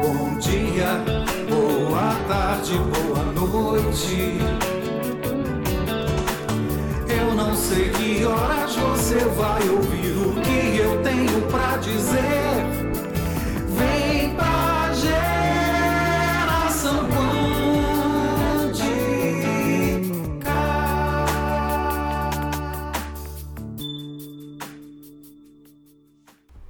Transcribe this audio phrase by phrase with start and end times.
[0.00, 1.02] Bom dia,
[1.48, 4.38] boa tarde, boa noite.
[7.08, 12.64] Eu não sei que horas você vai ouvir o que eu tenho pra dizer.
[13.76, 17.18] Vem pra geração quântica.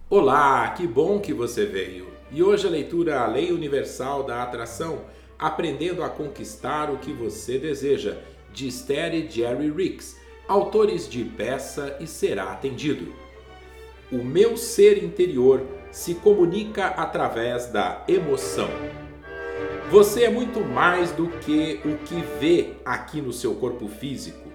[0.09, 2.09] Olá, que bom que você veio.
[2.31, 5.01] E hoje a leitura A Lei Universal da Atração,
[5.39, 8.19] Aprendendo a Conquistar o que Você Deseja,
[8.53, 13.15] de Esther e Jerry Ricks, autores de Peça e Será Atendido.
[14.13, 18.69] O meu ser interior se comunica através da emoção.
[19.91, 24.51] Você é muito mais do que o que vê aqui no seu corpo físico,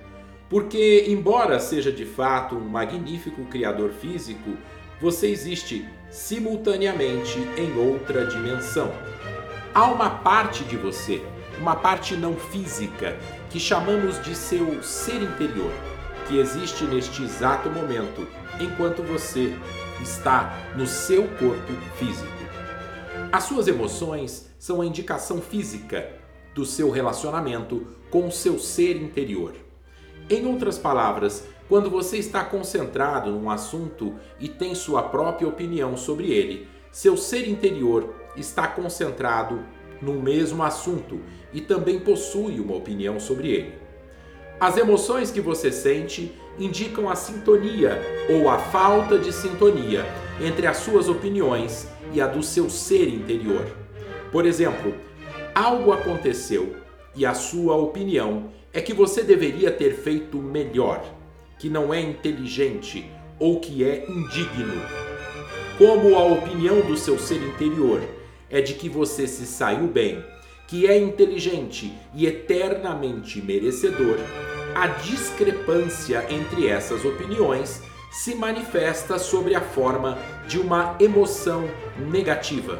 [0.47, 4.51] porque, embora seja de fato um magnífico criador físico,
[5.03, 8.89] você existe simultaneamente em outra dimensão.
[9.73, 11.21] Há uma parte de você,
[11.59, 13.17] uma parte não física,
[13.49, 15.73] que chamamos de seu ser interior,
[16.25, 18.25] que existe neste exato momento,
[18.61, 19.53] enquanto você
[20.01, 22.31] está no seu corpo físico.
[23.29, 26.13] As suas emoções são a indicação física
[26.55, 29.53] do seu relacionamento com o seu ser interior.
[30.29, 36.31] Em outras palavras, quando você está concentrado num assunto e tem sua própria opinião sobre
[36.31, 39.63] ele, seu ser interior está concentrado
[40.01, 41.19] no mesmo assunto
[41.51, 43.73] e também possui uma opinião sobre ele.
[44.59, 50.05] As emoções que você sente indicam a sintonia ou a falta de sintonia
[50.39, 53.65] entre as suas opiniões e a do seu ser interior.
[54.31, 54.93] Por exemplo,
[55.55, 56.75] algo aconteceu
[57.15, 61.03] e a sua opinião é que você deveria ter feito melhor,
[61.63, 64.81] que não é inteligente ou que é indigno.
[65.77, 68.01] Como a opinião do seu ser interior
[68.49, 70.21] é de que você se saiu bem,
[70.67, 74.17] que é inteligente e eternamente merecedor,
[74.75, 77.81] a discrepância entre essas opiniões
[78.11, 81.63] se manifesta sobre a forma de uma emoção
[82.11, 82.77] negativa.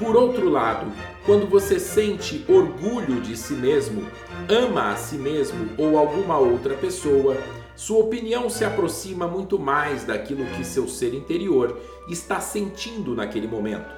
[0.00, 0.92] Por outro lado,
[1.24, 4.04] quando você sente orgulho de si mesmo,
[4.48, 7.36] ama a si mesmo ou alguma outra pessoa,
[7.76, 11.78] sua opinião se aproxima muito mais daquilo que seu ser interior
[12.08, 13.94] está sentindo naquele momento.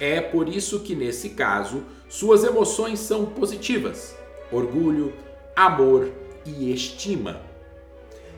[0.00, 4.16] É por isso que, nesse caso, suas emoções são positivas:
[4.50, 5.12] orgulho,
[5.54, 6.10] amor
[6.44, 7.40] e estima.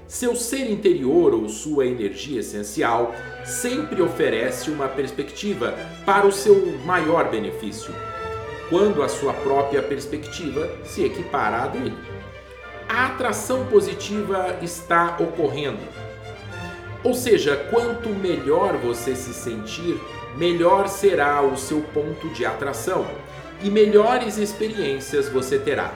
[0.06, 3.12] Seu ser interior ou sua energia essencial
[3.44, 7.92] sempre oferece uma perspectiva para o seu maior benefício,
[8.68, 12.15] quando a sua própria perspectiva se equipara à dele.
[12.96, 15.82] A atração positiva está ocorrendo.
[17.04, 20.00] Ou seja, quanto melhor você se sentir,
[20.34, 23.06] melhor será o seu ponto de atração
[23.62, 25.92] e melhores experiências você terá.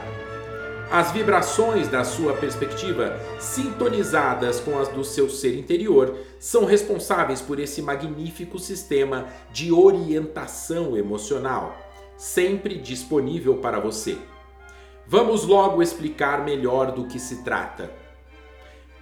[0.93, 7.59] As vibrações da sua perspectiva, sintonizadas com as do seu ser interior, são responsáveis por
[7.59, 11.79] esse magnífico sistema de orientação emocional,
[12.19, 14.19] sempre disponível para você.
[15.13, 17.91] Vamos logo explicar melhor do que se trata.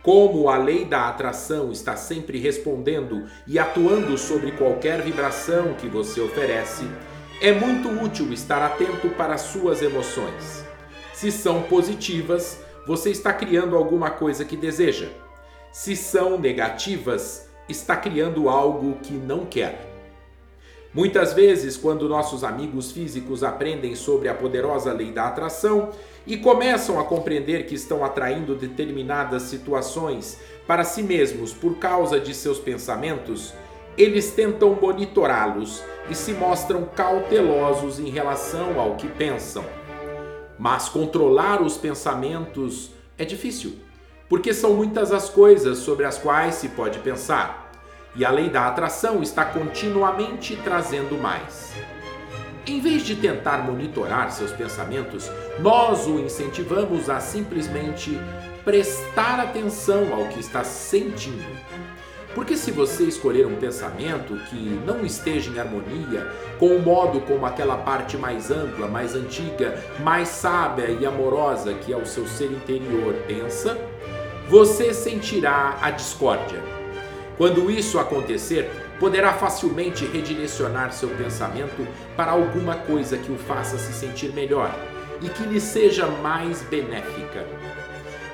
[0.03, 6.19] Como a lei da atração está sempre respondendo e atuando sobre qualquer vibração que você
[6.23, 6.89] oferece,
[7.43, 10.65] é muito útil estar atento para suas emoções.
[11.13, 15.11] Se são positivas, você está criando alguma coisa que deseja.
[15.71, 19.98] Se são negativas, está criando algo que não quer.
[20.99, 25.91] Muitas vezes, quando nossos amigos físicos aprendem sobre a poderosa lei da atração
[26.27, 32.35] e começam a compreender que estão atraindo determinadas situações para si mesmos por causa de
[32.35, 33.55] seus pensamentos,
[33.97, 39.65] eles tentam monitorá-los e se mostram cautelosos em relação ao que pensam.
[40.59, 43.77] Mas controlar os pensamentos é difícil,
[44.29, 47.68] porque são muitas as coisas sobre as quais se pode pensar,
[48.15, 51.73] e a lei da atração está continuamente trazendo mais.
[52.67, 58.19] Em vez de tentar monitorar seus pensamentos, nós o incentivamos a simplesmente
[58.65, 61.47] prestar atenção ao que está sentindo
[62.39, 66.25] porque se você escolher um pensamento que não esteja em harmonia
[66.59, 71.93] com o modo como aquela parte mais ampla, mais antiga, mais sábia e amorosa que
[71.93, 73.77] é o seu ser interior pensa,
[74.49, 76.63] você sentirá a discórdia.
[77.39, 78.69] Quando isso acontecer,
[78.99, 81.87] poderá facilmente redirecionar seu pensamento
[82.17, 84.75] para alguma coisa que o faça se sentir melhor
[85.23, 87.47] e que lhe seja mais benéfica.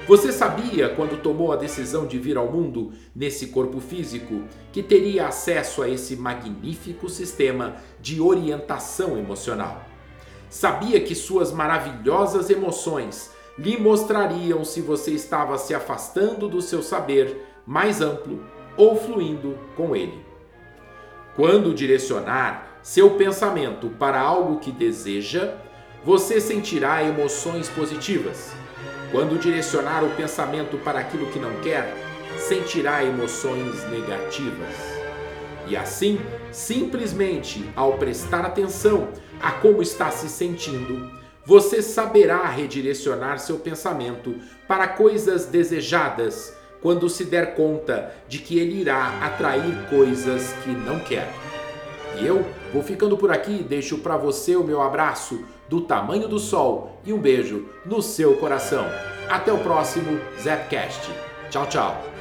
[0.08, 4.42] Você sabia, quando tomou a decisão de vir ao mundo nesse corpo físico,
[4.72, 9.82] que teria acesso a esse magnífico sistema de orientação emocional?
[10.48, 17.36] Sabia que suas maravilhosas emoções lhe mostrariam se você estava se afastando do seu saber
[17.66, 18.40] mais amplo
[18.76, 20.24] ou fluindo com ele?
[21.36, 25.54] Quando direcionar seu pensamento para algo que deseja,
[26.04, 28.52] você sentirá emoções positivas
[29.14, 31.94] quando direcionar o pensamento para aquilo que não quer,
[32.36, 34.74] sentirá emoções negativas.
[35.68, 36.18] E assim,
[36.50, 39.10] simplesmente ao prestar atenção
[39.40, 41.08] a como está se sentindo,
[41.46, 44.34] você saberá redirecionar seu pensamento
[44.66, 46.52] para coisas desejadas
[46.84, 51.32] quando se der conta de que ele irá atrair coisas que não quer.
[52.20, 52.44] E eu
[52.74, 57.10] vou ficando por aqui, deixo para você o meu abraço do tamanho do sol e
[57.10, 58.84] um beijo no seu coração.
[59.30, 61.10] Até o próximo Zapcast.
[61.48, 62.13] Tchau, tchau.